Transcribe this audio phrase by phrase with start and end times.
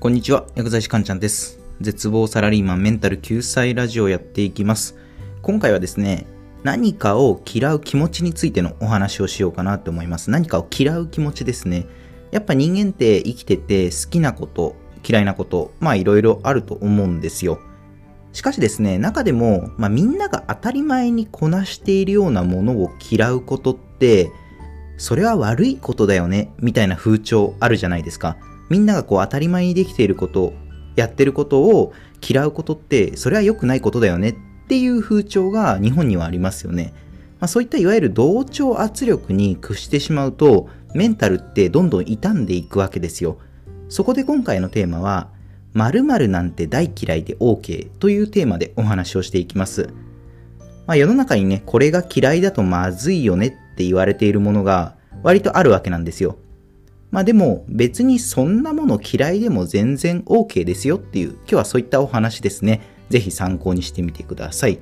[0.00, 1.58] こんにちは、薬剤師かんちゃんです。
[1.80, 4.96] 絶望サラリーマンメンタル救済ラジオやっていきます。
[5.42, 6.24] 今回はですね、
[6.62, 10.30] 何かを嫌う気持ちについてのお話をしようかなと思います。
[10.30, 11.84] 何かを嫌う気持ちですね。
[12.30, 17.58] やっぱ人間って生きてて好きなこと、嫌いなこと、まあいろいろあると思うんですよ。
[18.32, 24.30] しかしですね、中でも、まあ、みんなが当たり前にこなしているようなものを嫌うことって、
[24.96, 28.36] それは悪いことだよね、みたいな風潮あるじゃないですか。
[28.68, 30.52] みんながこう当たり前にできていること、
[30.96, 31.92] やってることを
[32.26, 34.34] 嫌うことって、それは良くないことだよねっ
[34.68, 36.92] ていう風潮が日本にはありますよね。
[37.40, 43.38] まあ、そういったいわゆる同調圧力に屈してしまうと、メンタルってどんどん傷んでいくわけですよ。
[43.88, 45.30] そこで今回のテーマは、
[45.74, 49.90] 〇〇なんて大嫌いで OK というテーマでお話をしていきます。
[50.86, 56.38] まあ、世の中にね、これが嫌いだとまずいよねって言われているものが割とあるわけなんですよ。
[57.10, 62.82] まあでも別にそんなもの嫌いでも全然 OK ですよっていう今日はそういったお話ですね。
[63.08, 64.78] ぜひ参考にしてみてください。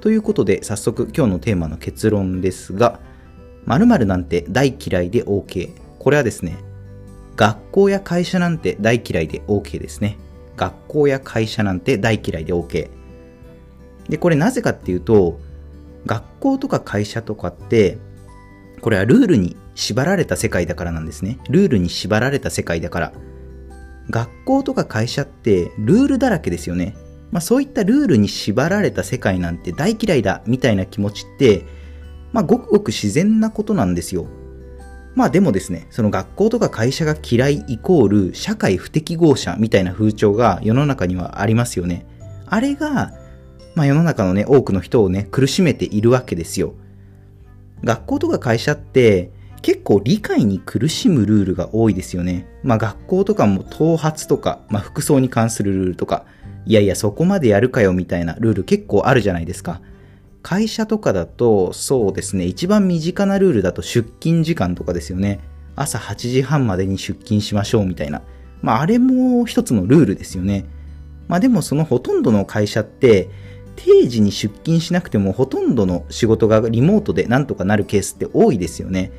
[0.00, 3.00] ということで早速今日のテーマの結論ですが、
[3.66, 5.70] 〇〇なんて大嫌いで OK。
[5.98, 6.58] これはですね、
[7.36, 10.18] 学校や会社なんて大嫌いで OK ですね。
[10.56, 12.90] 学校や会社なんて大嫌いで OK。
[14.08, 15.40] で、これなぜかっていうと、
[16.04, 17.96] 学校とか会社とかって、
[18.80, 21.38] これはルールに縛られた世界だからなんですね。
[21.48, 23.12] ルールに縛られた世界だから。
[24.10, 26.96] 学校とか会社ってルールだらけですよね。
[27.30, 31.64] まあそういったルールに縛られた世界なんて大嫌いだみたいな気持ちって、
[32.32, 34.26] まあごくごく自然なことなんですよ。
[35.14, 42.06] まあでもですね、その学校とか会社が嫌いイコール社会不適合者みたいな風潮が世の中にはありますよね。
[42.46, 43.12] あれが、
[43.74, 46.74] まあ世の中のね、多くの人をね、苦しめているわけですよ。
[47.84, 49.30] 学校とか会社って
[49.62, 52.46] 結構理解に苦しむルールが多いですよね。
[52.62, 56.24] まあ学校とかも頭髪とか、まあ服装に関するルールとか、
[56.66, 59.80] いやいやそこまでやるかよみたいなルール結構あるじゃないですか。
[60.42, 65.40] 会社とかだと、そうですね、一番身近なルールだと出勤時間とかですよね。
[65.76, 68.22] 朝8時半までに出勤しましょうみたいな。
[68.62, 70.64] まああれも一つのルールですよね。
[71.28, 73.28] まあでもそのほとんどの会社って、
[73.76, 79.12] 定時に出勤しなくてもほとんどの仕事がリモートでなんとかなるケースって多いですよね。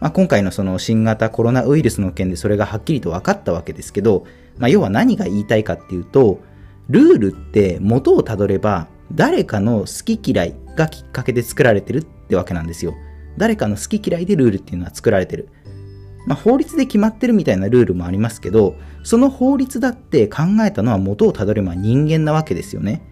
[0.00, 4.24] まあ、今回のその新型コロナウイルスの件でそれがはっきりと分かったわけですけど、
[4.58, 6.40] まあ、要は何が言いたいかっていうと、
[6.88, 12.94] ルールって元をたどれば誰かの好き嫌いがきっかけで作られてるってわけなんですよ。
[13.36, 15.48] 誰かの好き嫌いでルールっていうのは作られてる。
[16.26, 23.02] まあ、法律で決まってるみたいなルールもありますけど、その法律だって考えたのは元をたどれば人間なわけですよね。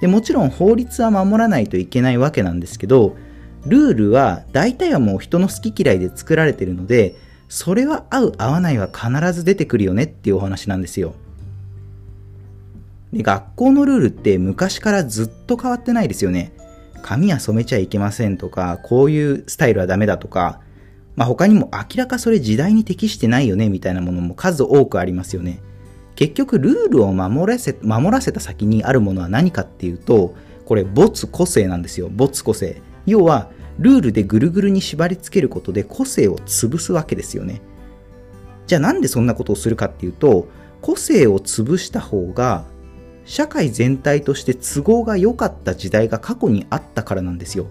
[0.00, 3.16] でもちろん法律は守らないといけないわけなんですけど、
[3.66, 7.14] ルールは大体はもう人の好き嫌いで作られてるので、
[7.48, 11.14] それは合う合わないは必ず出てくるよねっていうお話なんですよ。
[13.12, 16.52] で学校のルールって昔からずっと変わってないですよね。
[17.02, 20.60] 髪は染めちゃいけませんとか、こういうスタイルはダメだとか、
[21.16, 25.60] まあ、他にも明らかそれ時代に適してないよねみたいなものも数多くありますよね。
[26.14, 30.34] 結局ルールを守らせ守らせた先にあるものは何かっていうと
[30.66, 37.60] これ没個性なんですよ没個性要はルールでぐるぐるに縛り付けることで個性を潰すわけですよね。
[38.66, 40.48] じゃあなんでそんなことをするかっていうと
[40.80, 42.64] 個性を潰した方が
[43.24, 47.66] 社会全体として都合が良かった時代が過去にあったからなんですよ。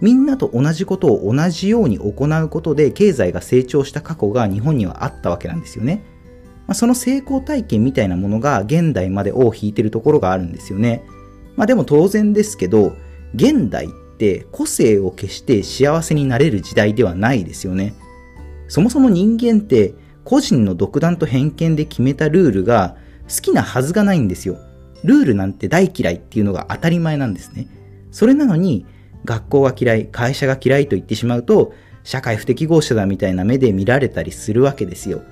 [0.00, 6.04] みんなと同じことを同じように行うことで経済が成長した過去が日本にはあったわけなんですよね。
[6.68, 11.02] まあ、その成功体験みたいなものが現代まで尾を引いてるところがあるんですよね。
[11.56, 12.94] まあでも当然ですけど、
[13.34, 17.94] 現代って個性を消して幸せになれる時代ではないですよね。
[18.66, 22.96] そもそも人間って個人の独断と偏見で決めたルールが
[23.28, 24.58] 好きなはずがないんですよ。
[25.04, 27.68] ルールなんて大嫌いっていうのが当たり前なんですね。
[28.10, 28.84] それなのに
[29.24, 35.22] 学校が嫌い、会社が嫌いと言ってしまうと社会不適合者だみたいな目で見られたりするわけですよ。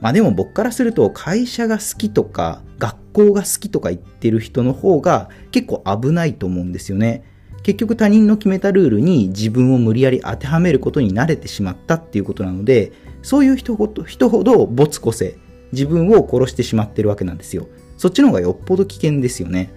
[0.00, 7.22] まあでも僕からすると会社が好きとか学校が好きとか言ってる人の方が結構危ないと思うんですよね。
[7.64, 15.38] 結局他人の決めたルールに自分を無理やり当てはめることに慣れてしまったっていうことなので、そういう人ほど人ほど没個性、
[15.72, 17.66] 自分を殺してしまってるわけなんですよ。
[17.96, 19.72] そっちの方がよっぽど危険ですよね。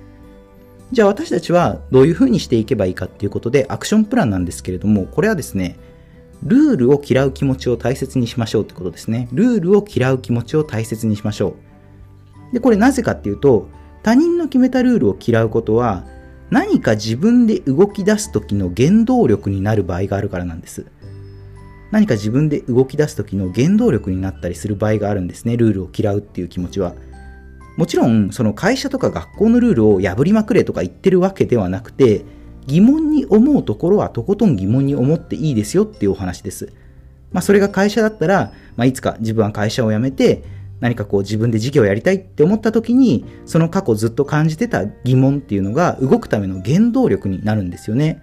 [0.92, 5.78] じゃあ私たちはどういうふうにしていけばいいかっていうことでアクションプランなんですけれども、これはですね、
[6.44, 9.30] ルールを嫌う気持ちを大切にしましょうってことですね。
[9.32, 11.56] ルールを嫌う気持ちを大切にしましょ
[12.52, 12.54] う。
[12.54, 13.70] で、これなぜかっていうと、
[14.04, 16.06] 他人の決めたルールを嫌うことは、
[16.50, 20.86] 何か自分で動き出す時の原動力になる場合があるからなんです。
[21.92, 25.58] 何か自分で動き出す時の原動力になったりする場合があるんですね。
[25.58, 26.96] ルールを嫌うっていう気持ちは。
[27.78, 32.26] もちろん、その会社とか学校のルールを破りまくれとか言ってるわけではなくて、
[32.66, 36.74] 疑問に思うところはとことん疑問に思っていいですよっていうお話です。
[37.32, 40.44] まあ、それが会社だったら、まあ、いつか自分は会社を辞めて、
[40.80, 48.22] 何かこう自分で事業をやりたいって思った時に、その過去ずっと感じてた疑問っていうのが動くための原動力になるんですよね。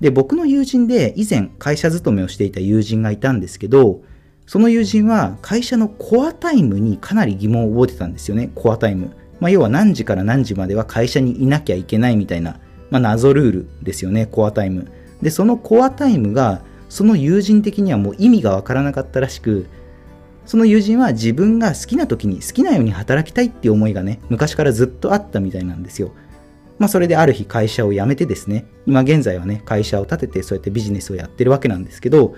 [0.00, 4.02] で、僕の友人で以前会社勤めをしていた友人がいたんですけど、
[4.46, 9.12] その友人は会社のコアタイムにかなり疑問を覚えてたんですよね、コアタイム。
[9.40, 12.60] まあ、要は何時から何時までは会社にいなきゃいけないみたいな、
[12.90, 14.90] まあ、謎ルールですよね、コアタイム。
[15.22, 19.66] で、そのコアタイムが、その友人的にはもう意味がわからなかったらしく、
[20.46, 26.12] その友人は自分が好きな時に好きなように働きたいっていう思いがね、昔からずっとあったみたいなんですよ。
[26.78, 32.34] まあそれである日会社を辞めてですね、今現在はね、会社を立ててそうやってビジネスをやってるわけなんですけど、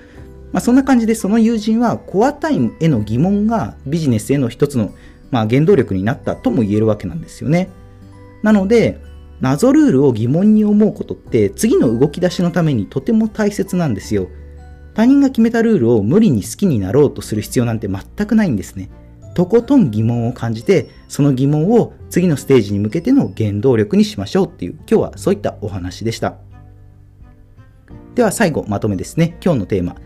[0.52, 4.94] まあ、そんな感じでその友人はコアタイムへの疑問がビジネスへの一つの、
[5.30, 7.68] まあ、原動力になったとも言えるわけなんですよね。
[8.42, 9.00] なので、
[9.40, 14.28] 謎ルールを疑問に思うことって次の動き出しのためにとても大切なんですよ。
[14.96, 18.88] 他人が決めたルールを無理に好きになろうとする必要なんて全くないんですね。
[19.34, 26.36] とことん疑問を感じて、その疑問を次のステージに向けての原動力にしましょうっていう、今日はそういったお話でした。
[28.14, 29.36] では最後まとめですね。
[29.44, 29.96] 今日のテーマ。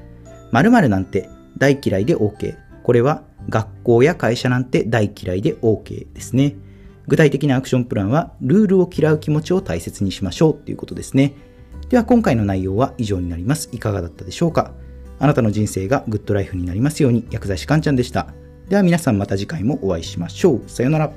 [0.50, 2.56] 〇〇なんて大嫌いで OK。
[2.82, 6.56] これは学校や会社なんて大嫌いで OK ですね。
[7.06, 11.34] 具体的なアクションプランはルールを嫌う気持ちを大切にしましょうっていうことですね。
[11.90, 13.68] では今回の内容は以上になります。
[13.72, 14.72] いかがだったでしょうか？
[15.18, 18.28] あなたの人生がグッドライフになりますように薬剤師かんちゃんでした。
[18.68, 20.62] では皆さんまた次回もお会いしましょう。
[20.68, 21.12] さようなら。